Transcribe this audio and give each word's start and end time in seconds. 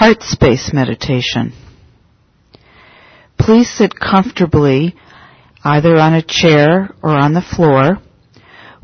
Heart 0.00 0.22
Space 0.22 0.70
Meditation. 0.72 1.52
Please 3.38 3.68
sit 3.68 3.92
comfortably 4.00 4.94
either 5.62 5.94
on 5.98 6.14
a 6.14 6.22
chair 6.22 6.94
or 7.02 7.10
on 7.10 7.34
the 7.34 7.42
floor 7.42 7.98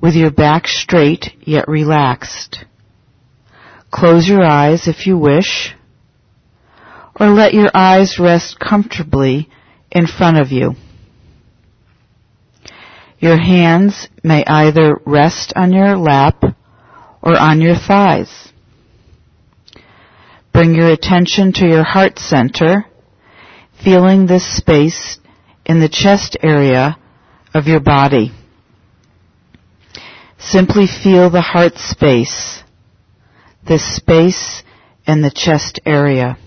with 0.03 0.13
your 0.13 0.31
back 0.31 0.67
straight 0.67 1.29
yet 1.41 1.69
relaxed. 1.69 2.67
Close 3.91 4.29
your 4.29 4.43
eyes 4.45 4.89
if 4.89 5.07
you 5.07 5.17
wish 5.17 5.75
or 7.19 7.29
let 7.29 7.55
your 7.55 7.71
eyes 7.73 8.19
rest 8.21 8.59
comfortably 8.61 9.49
in 9.91 10.07
front 10.07 10.37
of 10.37 10.53
you. 10.53 10.75
Your 13.21 13.39
hands 13.39 14.11
may 14.23 14.45
either 14.45 15.01
rest 15.07 15.55
on 15.57 15.73
your 15.73 15.97
lap 15.97 16.45
or 17.23 17.39
on 17.39 17.63
your 17.63 17.75
thighs. 17.75 18.46
Bring 20.57 20.75
your 20.75 20.91
attention 20.91 21.53
to 21.57 21.67
your 21.67 21.85
heart 21.85 22.19
center, 22.19 22.87
feeling 23.85 24.27
this 24.27 24.57
space 24.57 25.19
in 25.67 25.81
the 25.81 25.89
chest 25.91 26.39
area 26.43 26.97
of 27.53 27.67
your 27.67 27.81
body. 27.81 28.33
Simply 30.39 30.87
feel 30.87 31.29
the 31.29 31.43
heart 31.43 31.75
space, 31.77 32.63
this 33.69 33.97
space 33.97 34.63
in 35.07 35.21
the 35.21 35.31
chest 35.31 35.81
area. 35.85 36.39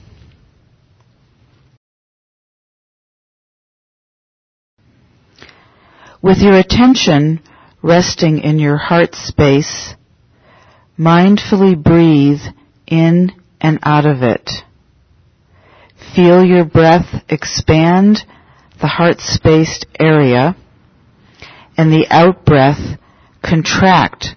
With 6.19 6.39
your 6.39 6.57
attention 6.57 7.43
resting 7.83 8.39
in 8.39 8.57
your 8.57 8.77
heart 8.77 9.13
space, 9.13 9.93
mindfully 10.97 11.79
breathe 11.79 12.41
in 12.87 13.33
and 13.61 13.79
out 13.83 14.05
of 14.05 14.21
it. 14.21 14.49
Feel 16.15 16.43
your 16.43 16.65
breath 16.65 17.23
expand 17.29 18.19
the 18.81 18.87
heart 18.87 19.19
spaced 19.19 19.85
area 19.99 20.55
and 21.77 21.91
the 21.91 22.07
out 22.09 22.45
breath 22.45 22.97
contract 23.43 24.35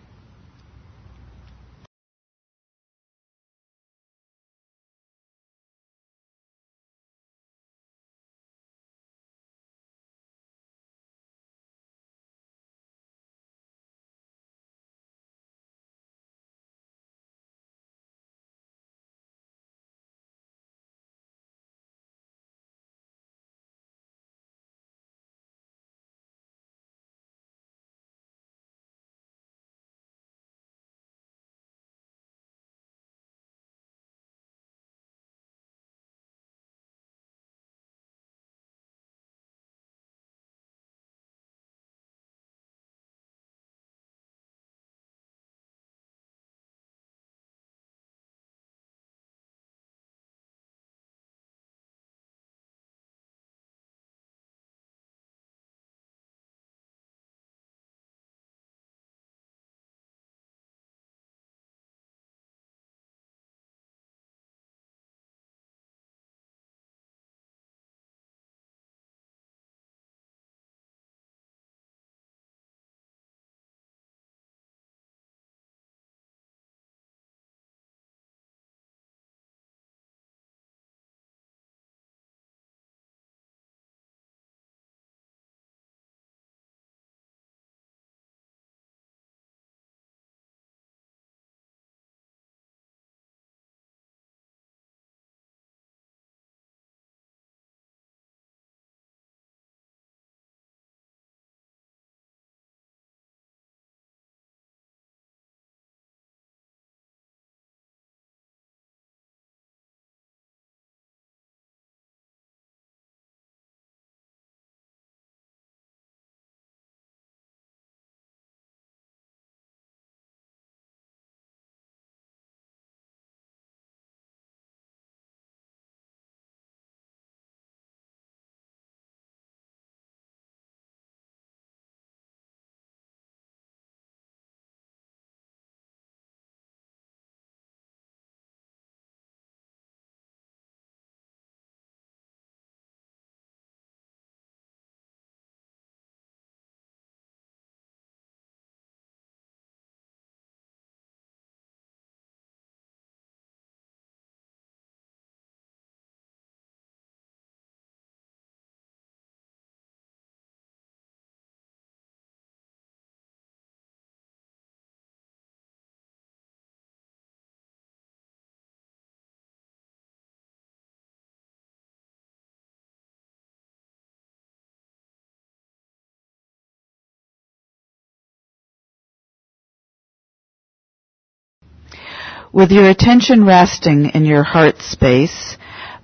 With 182.52 182.70
your 182.70 182.90
attention 182.90 183.46
resting 183.46 184.10
in 184.12 184.26
your 184.26 184.42
heart 184.42 184.82
space, 184.82 185.56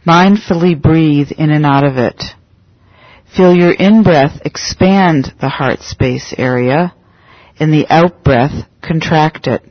mindfully 0.06 0.80
breathe 0.80 1.30
in 1.36 1.50
and 1.50 1.66
out 1.66 1.84
of 1.84 1.98
it. 1.98 2.24
Feel 3.36 3.54
your 3.54 3.72
in-breath 3.72 4.40
expand 4.46 5.34
the 5.42 5.50
heart 5.50 5.80
space 5.82 6.34
area 6.38 6.94
and 7.60 7.70
the 7.70 7.86
out-breath 7.90 8.66
contract 8.80 9.46
it. 9.46 9.62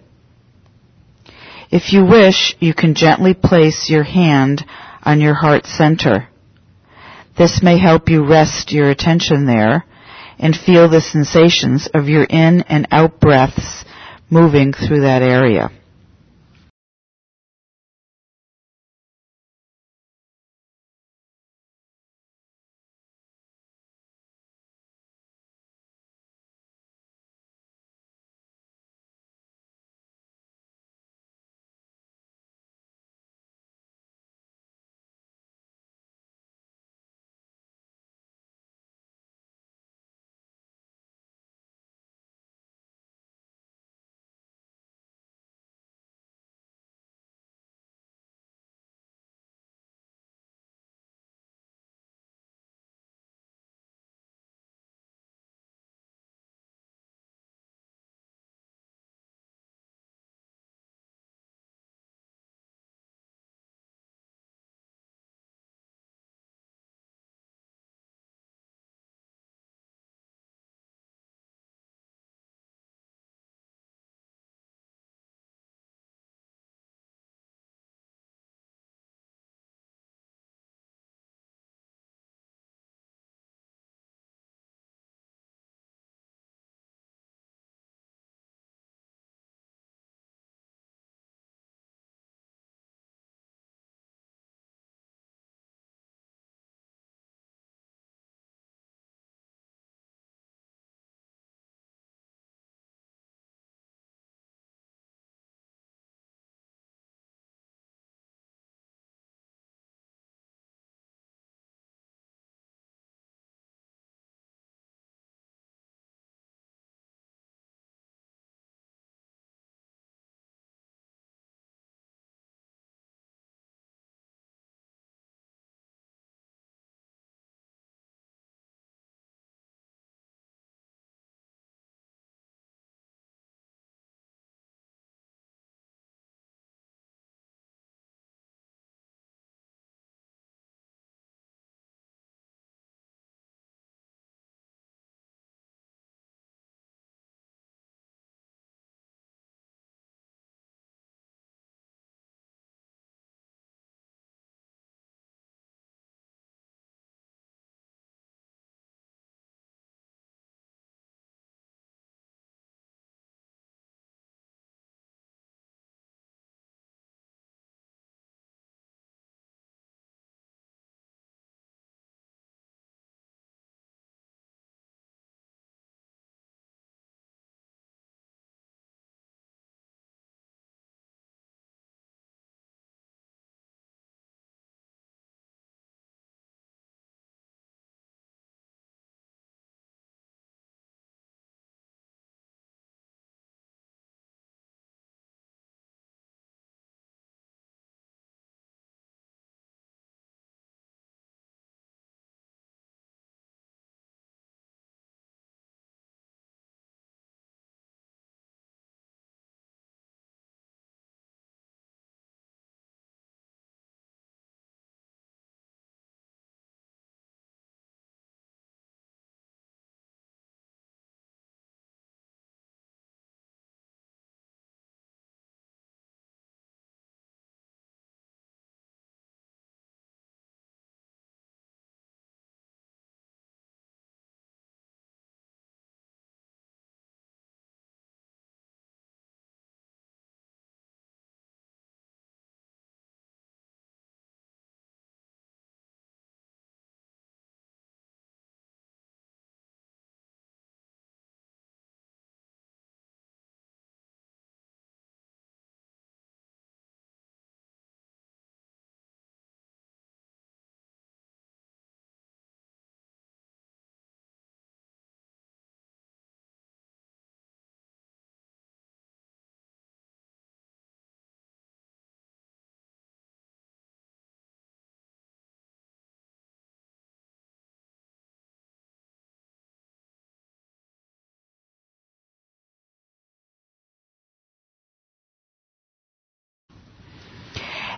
If 1.71 1.93
you 1.93 2.05
wish, 2.05 2.55
you 2.59 2.75
can 2.75 2.93
gently 2.93 3.33
place 3.33 3.89
your 3.89 4.03
hand 4.03 4.63
on 5.01 5.19
your 5.19 5.33
heart 5.33 5.65
center. 5.65 6.27
This 7.39 7.63
may 7.63 7.79
help 7.79 8.07
you 8.07 8.23
rest 8.23 8.71
your 8.71 8.91
attention 8.91 9.47
there 9.47 9.83
and 10.37 10.55
feel 10.55 10.87
the 10.87 11.01
sensations 11.01 11.89
of 11.91 12.07
your 12.07 12.23
in 12.23 12.61
and 12.69 12.87
out 12.91 13.19
breaths 13.19 13.83
moving 14.29 14.73
through 14.73 15.01
that 15.01 15.23
area. 15.23 15.71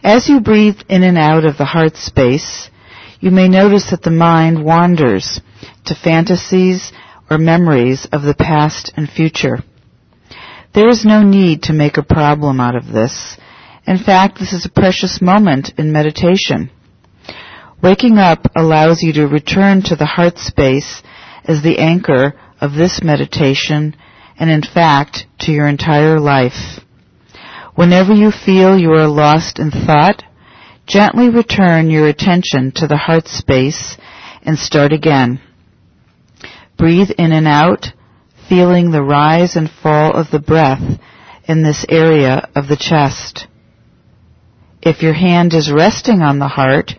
As 0.10 0.28
you 0.28 0.40
breathe 0.40 0.80
in 0.90 1.04
and 1.04 1.20
out 1.20 1.46
of 1.46 1.60
the 1.60 1.66
heart 1.66 1.96
space, 1.96 2.72
you 3.20 3.30
may 3.30 3.48
notice 3.48 3.92
that 3.92 4.02
the 4.02 4.10
mind 4.10 4.66
wanders 4.66 5.40
to 5.86 5.94
fantasies 5.94 6.92
or 7.30 7.38
memories 7.38 8.08
of 8.12 8.24
the 8.24 8.34
past 8.34 8.92
and 8.98 9.08
future. 9.08 9.60
There 10.74 10.90
is 10.90 11.06
no 11.06 11.22
need 11.22 11.62
to 11.64 11.74
make 11.74 11.98
a 11.98 12.14
problem 12.18 12.60
out 12.60 12.76
of 12.76 12.88
this. 12.88 13.38
In 13.86 14.00
fact, 14.00 14.40
this 14.40 14.52
is 14.52 14.66
a 14.66 14.72
precious 14.82 15.22
moment 15.22 15.74
in 15.78 15.92
meditation. 15.92 16.72
Waking 17.84 18.18
up 18.18 18.48
allows 18.56 19.04
you 19.04 19.14
to 19.14 19.28
return 19.28 19.84
to 19.84 19.96
the 19.96 20.08
heart 20.08 20.40
space 20.40 21.04
as 21.44 21.62
the 21.62 21.78
anchor 21.78 22.34
of 22.60 22.74
this 22.74 23.04
meditation 23.04 23.96
and 24.40 24.50
in 24.50 24.64
fact 24.64 25.28
to 25.42 25.52
your 25.52 25.68
entire 25.68 26.20
life. 26.20 26.80
Whenever 27.80 28.14
you 28.14 28.30
feel 28.30 28.78
you 28.78 28.92
are 28.92 29.08
lost 29.08 29.58
in 29.58 29.72
thought, 29.72 30.22
gently 30.86 31.30
return 31.30 31.90
your 31.90 32.08
attention 32.10 32.74
to 32.76 32.88
the 32.88 32.98
heart 32.98 33.26
space 33.30 33.96
and 34.42 34.60
start 34.60 34.92
again. 34.92 35.40
Breathe 36.78 37.12
in 37.18 37.32
and 37.32 37.48
out, 37.48 37.94
feeling 38.50 38.92
the 38.92 39.02
rise 39.02 39.56
and 39.56 39.72
fall 39.72 40.12
of 40.12 40.30
the 40.30 40.42
breath 40.42 41.00
in 41.46 41.64
this 41.64 41.86
area 41.88 42.50
of 42.54 42.68
the 42.68 42.76
chest. 42.76 43.48
If 44.82 45.02
your 45.02 45.14
hand 45.14 45.54
is 45.54 45.72
resting 45.72 46.22
on 46.22 46.40
the 46.40 46.50
heart, 46.50 46.92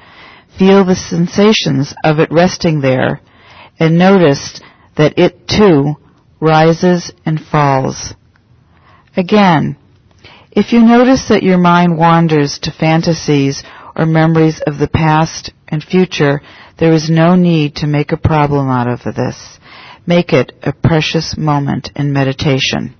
feel 0.59 0.87
the 0.87 0.97
sensations 0.97 1.95
of 2.03 2.21
it 2.21 2.33
resting 2.33 2.81
there 2.81 3.21
and 3.79 3.99
notice 3.99 4.63
that 4.97 5.19
it 5.19 5.47
too 5.47 5.97
rises 6.41 7.13
and 7.27 7.39
falls. 7.39 8.15
Again, 9.15 9.77
if 10.53 10.73
you 10.73 10.83
notice 10.83 11.29
that 11.29 11.43
your 11.43 11.59
mind 11.59 11.97
wanders 11.97 12.59
to 12.63 12.73
fantasies 12.73 13.63
or 13.95 14.07
memories 14.07 14.61
of 14.67 14.79
the 14.79 14.89
past 14.89 15.53
and 15.69 15.83
future, 15.83 16.41
there 16.79 16.93
is 16.93 17.09
no 17.11 17.37
need 17.37 17.77
to 17.77 17.87
make 17.87 18.13
a 18.13 18.17
problem 18.17 18.69
out 18.69 18.89
of 18.89 19.15
this. 19.15 19.59
Make 20.07 20.33
it 20.33 20.53
a 20.63 20.73
precious 20.73 21.37
moment 21.37 21.91
in 21.95 22.13
meditation. 22.13 22.97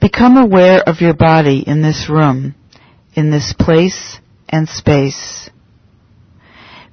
Become 0.00 0.36
aware 0.36 0.80
of 0.80 1.00
your 1.00 1.14
body 1.14 1.64
in 1.66 1.82
this 1.82 2.08
room, 2.08 2.54
in 3.14 3.30
this 3.30 3.54
place 3.58 4.18
and 4.48 4.68
space. 4.68 5.50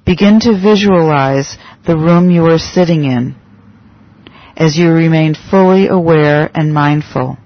Begin 0.04 0.40
to 0.40 0.60
visualize 0.60 1.56
the 1.86 1.96
room 1.96 2.30
you 2.30 2.46
are 2.46 2.58
sitting 2.58 3.04
in 3.04 3.36
as 4.56 4.76
you 4.76 4.90
remain 4.90 5.34
fully 5.50 5.86
aware 5.86 6.50
and 6.54 6.72
mindful. 6.72 7.36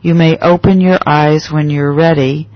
You 0.00 0.14
may 0.14 0.38
open 0.38 0.80
your 0.80 0.98
eyes 1.06 1.48
when 1.52 1.70
you're 1.70 1.92
ready 1.92 2.48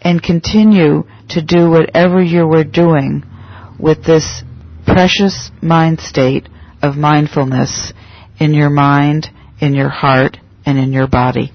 and 0.00 0.22
continue 0.22 1.04
to 1.30 1.42
do 1.42 1.68
whatever 1.68 2.22
you 2.22 2.46
were 2.46 2.64
doing 2.64 3.22
with 3.78 4.04
this 4.04 4.42
precious 4.86 5.50
mind 5.60 6.00
state 6.00 6.48
of 6.82 6.96
mindfulness 6.96 7.92
in 8.38 8.54
your 8.54 8.70
mind, 8.70 9.28
in 9.60 9.74
your 9.74 9.88
heart, 9.88 10.38
and 10.66 10.78
in 10.78 10.92
your 10.92 11.06
body. 11.06 11.52